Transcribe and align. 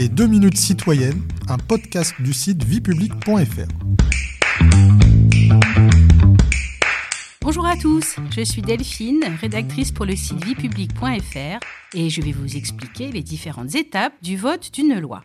Les 0.00 0.08
2 0.08 0.28
minutes 0.28 0.56
citoyennes, 0.56 1.20
un 1.46 1.58
podcast 1.58 2.14
du 2.22 2.32
site 2.32 2.64
viepublic.fr. 2.64 3.68
Bonjour 7.42 7.66
à 7.66 7.76
tous, 7.76 8.16
je 8.34 8.40
suis 8.40 8.62
Delphine, 8.62 9.22
rédactrice 9.38 9.92
pour 9.92 10.06
le 10.06 10.16
site 10.16 10.42
viepublic.fr 10.42 11.58
et 11.92 12.08
je 12.08 12.22
vais 12.22 12.32
vous 12.32 12.56
expliquer 12.56 13.12
les 13.12 13.22
différentes 13.22 13.74
étapes 13.74 14.14
du 14.22 14.38
vote 14.38 14.72
d'une 14.72 14.98
loi. 14.98 15.22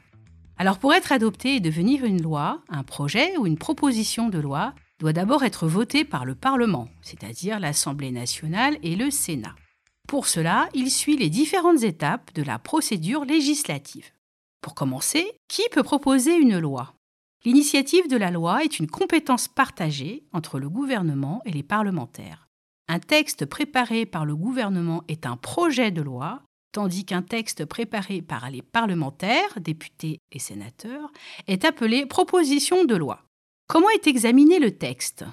Alors 0.57 0.77
pour 0.77 0.93
être 0.93 1.13
adopté 1.13 1.55
et 1.55 1.61
devenir 1.61 2.03
une 2.03 2.21
loi, 2.21 2.61
un 2.67 2.83
projet 2.83 3.37
ou 3.37 3.47
une 3.47 3.57
proposition 3.57 4.27
de 4.27 4.39
loi 4.39 4.73
doit 4.99 5.13
d'abord 5.13 5.45
être 5.45 5.67
voté 5.67 6.03
par 6.03 6.25
le 6.25 6.35
Parlement, 6.35 6.89
c'est-à-dire 7.01 7.61
l'Assemblée 7.61 8.11
nationale 8.11 8.75
et 8.83 8.97
le 8.97 9.09
Sénat. 9.09 9.55
Pour 10.05 10.27
cela, 10.27 10.67
il 10.73 10.91
suit 10.91 11.15
les 11.15 11.29
différentes 11.29 11.83
étapes 11.83 12.33
de 12.35 12.43
la 12.43 12.59
procédure 12.59 13.23
législative. 13.23 14.11
Pour 14.65 14.73
commencer, 14.73 15.31
qui 15.47 15.61
peut 15.71 15.83
proposer 15.83 16.35
une 16.35 16.57
loi? 16.57 16.95
L'initiative 17.43 18.07
de 18.07 18.17
la 18.17 18.31
loi 18.31 18.63
est 18.63 18.79
une 18.79 18.89
compétence 18.89 19.47
partagée 19.47 20.23
entre 20.33 20.57
le 20.57 20.69
gouvernement 20.69 21.43
et 21.45 21.51
les 21.51 21.61
parlementaires. 21.61 22.47
Un 22.87 22.97
texte 22.97 23.45
préparé 23.45 24.07
par 24.07 24.25
le 24.25 24.35
gouvernement 24.35 25.03
est 25.07 25.27
un 25.27 25.37
projet 25.37 25.91
de 25.91 26.01
loi, 26.01 26.41
tandis 26.71 27.05
qu'un 27.05 27.21
texte 27.21 27.63
préparé 27.65 28.23
par 28.23 28.49
les 28.49 28.63
parlementaires, 28.63 29.59
députés 29.61 30.17
et 30.31 30.39
sénateurs, 30.39 31.11
est 31.45 31.63
appelé 31.63 32.07
proposition 32.07 32.85
de 32.85 32.95
loi. 32.95 33.21
Comment 33.67 33.91
est 33.91 34.07
examiné 34.07 34.57
le 34.57 34.75
texte? 34.75 35.25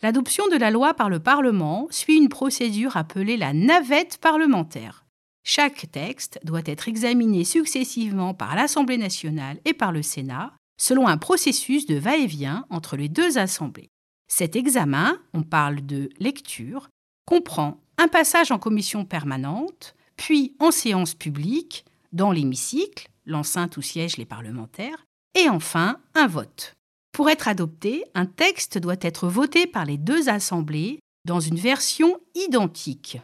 L'adoption 0.00 0.48
de 0.48 0.56
la 0.56 0.70
loi 0.70 0.94
par 0.94 1.10
le 1.10 1.20
Parlement 1.20 1.88
suit 1.90 2.16
une 2.16 2.30
procédure 2.30 2.96
appelée 2.96 3.36
la 3.36 3.52
navette 3.52 4.16
parlementaire. 4.16 5.04
Chaque 5.50 5.90
texte 5.90 6.38
doit 6.44 6.60
être 6.66 6.88
examiné 6.88 7.42
successivement 7.42 8.34
par 8.34 8.54
l'Assemblée 8.54 8.98
nationale 8.98 9.58
et 9.64 9.72
par 9.72 9.92
le 9.92 10.02
Sénat 10.02 10.52
selon 10.78 11.08
un 11.08 11.16
processus 11.16 11.86
de 11.86 11.94
va-et-vient 11.94 12.66
entre 12.68 12.98
les 12.98 13.08
deux 13.08 13.38
assemblées. 13.38 13.88
Cet 14.30 14.56
examen, 14.56 15.18
on 15.32 15.42
parle 15.42 15.86
de 15.86 16.10
lecture, 16.18 16.90
comprend 17.24 17.80
un 17.96 18.08
passage 18.08 18.52
en 18.52 18.58
commission 18.58 19.06
permanente, 19.06 19.94
puis 20.16 20.54
en 20.60 20.70
séance 20.70 21.14
publique, 21.14 21.86
dans 22.12 22.30
l'hémicycle, 22.30 23.08
l'enceinte 23.24 23.78
où 23.78 23.82
siègent 23.82 24.18
les 24.18 24.26
parlementaires, 24.26 25.06
et 25.34 25.48
enfin 25.48 25.98
un 26.14 26.26
vote. 26.26 26.74
Pour 27.10 27.30
être 27.30 27.48
adopté, 27.48 28.04
un 28.14 28.26
texte 28.26 28.76
doit 28.76 29.00
être 29.00 29.28
voté 29.28 29.66
par 29.66 29.86
les 29.86 29.96
deux 29.96 30.28
assemblées 30.28 31.00
dans 31.24 31.40
une 31.40 31.58
version 31.58 32.20
identique. 32.34 33.18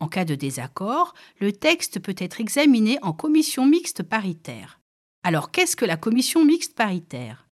En 0.00 0.08
cas 0.08 0.24
de 0.24 0.34
désaccord, 0.34 1.14
le 1.40 1.52
texte 1.52 2.00
peut 2.00 2.16
être 2.18 2.40
examiné 2.40 2.98
en 3.02 3.12
commission 3.12 3.66
mixte 3.66 4.02
paritaire. 4.02 4.80
Alors 5.22 5.50
qu'est-ce 5.50 5.76
que 5.76 5.84
la 5.84 5.96
commission 5.96 6.44
mixte 6.44 6.74
paritaire? 6.74 7.48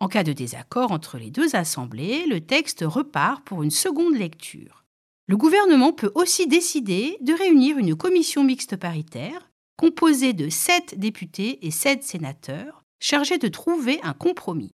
En 0.00 0.06
cas 0.08 0.22
de 0.22 0.32
désaccord 0.32 0.92
entre 0.92 1.18
les 1.18 1.30
deux 1.30 1.56
assemblées, 1.56 2.26
le 2.26 2.40
texte 2.40 2.84
repart 2.86 3.42
pour 3.44 3.62
une 3.62 3.70
seconde 3.70 4.14
lecture. 4.14 4.84
Le 5.26 5.36
gouvernement 5.36 5.92
peut 5.92 6.12
aussi 6.14 6.46
décider 6.46 7.18
de 7.20 7.32
réunir 7.32 7.78
une 7.78 7.96
commission 7.96 8.44
mixte 8.44 8.76
paritaire 8.76 9.50
composée 9.76 10.32
de 10.32 10.48
sept 10.48 10.98
députés 10.98 11.66
et 11.66 11.70
sept 11.70 12.02
sénateurs 12.02 12.84
chargés 13.00 13.38
de 13.38 13.48
trouver 13.48 14.00
un 14.02 14.12
compromis. 14.12 14.70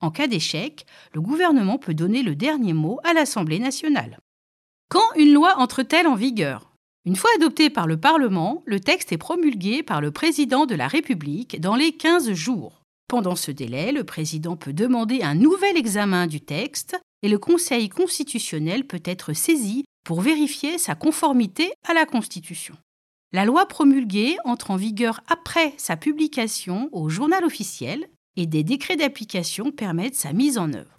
En 0.00 0.10
cas 0.10 0.26
d'échec, 0.26 0.86
le 1.12 1.20
gouvernement 1.20 1.78
peut 1.78 1.94
donner 1.94 2.22
le 2.22 2.34
dernier 2.34 2.72
mot 2.72 2.98
à 3.04 3.12
l'Assemblée 3.12 3.58
nationale. 3.58 4.18
Quand 4.90 5.14
une 5.14 5.32
loi 5.32 5.54
entre-t-elle 5.58 6.08
en 6.08 6.16
vigueur? 6.16 6.72
Une 7.04 7.14
fois 7.14 7.30
adopté 7.36 7.70
par 7.70 7.86
le 7.86 7.96
Parlement, 7.96 8.64
le 8.66 8.80
texte 8.80 9.12
est 9.12 9.18
promulgué 9.18 9.84
par 9.84 10.00
le 10.00 10.10
président 10.10 10.66
de 10.66 10.74
la 10.74 10.88
République 10.88 11.60
dans 11.60 11.76
les 11.76 11.92
15 11.92 12.32
jours. 12.32 12.82
Pendant 13.06 13.36
ce 13.36 13.52
délai, 13.52 13.92
le 13.92 14.02
président 14.02 14.56
peut 14.56 14.72
demander 14.72 15.22
un 15.22 15.36
nouvel 15.36 15.76
examen 15.76 16.26
du 16.26 16.40
texte 16.40 17.00
et 17.22 17.28
le 17.28 17.38
Conseil 17.38 17.88
constitutionnel 17.88 18.84
peut 18.84 19.02
être 19.04 19.32
saisi 19.32 19.84
pour 20.04 20.22
vérifier 20.22 20.76
sa 20.76 20.96
conformité 20.96 21.70
à 21.88 21.94
la 21.94 22.04
Constitution. 22.04 22.74
La 23.32 23.44
loi 23.44 23.66
promulguée 23.66 24.38
entre 24.44 24.72
en 24.72 24.76
vigueur 24.76 25.20
après 25.28 25.72
sa 25.76 25.96
publication 25.96 26.88
au 26.90 27.08
journal 27.08 27.44
officiel 27.44 28.08
et 28.36 28.46
des 28.46 28.64
décrets 28.64 28.96
d'application 28.96 29.70
permettent 29.70 30.16
sa 30.16 30.32
mise 30.32 30.58
en 30.58 30.72
œuvre. 30.72 30.90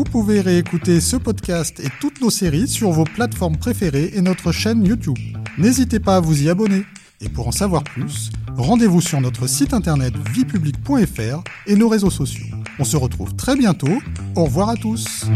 Vous 0.00 0.04
pouvez 0.04 0.40
réécouter 0.40 0.98
ce 0.98 1.16
podcast 1.16 1.78
et 1.78 1.90
toutes 2.00 2.22
nos 2.22 2.30
séries 2.30 2.68
sur 2.68 2.90
vos 2.90 3.04
plateformes 3.04 3.58
préférées 3.58 4.12
et 4.14 4.22
notre 4.22 4.50
chaîne 4.50 4.82
YouTube. 4.82 5.18
N'hésitez 5.58 6.00
pas 6.00 6.16
à 6.16 6.20
vous 6.20 6.42
y 6.42 6.48
abonner. 6.48 6.86
Et 7.20 7.28
pour 7.28 7.46
en 7.48 7.52
savoir 7.52 7.84
plus, 7.84 8.30
rendez-vous 8.56 9.02
sur 9.02 9.20
notre 9.20 9.46
site 9.46 9.74
internet 9.74 10.14
viepublic.fr 10.32 11.44
et 11.66 11.76
nos 11.76 11.90
réseaux 11.90 12.08
sociaux. 12.08 12.46
On 12.78 12.84
se 12.84 12.96
retrouve 12.96 13.36
très 13.36 13.56
bientôt. 13.56 14.00
Au 14.36 14.44
revoir 14.44 14.70
à 14.70 14.76
tous. 14.76 15.26